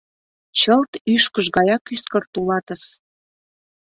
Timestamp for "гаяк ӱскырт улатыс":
1.55-2.83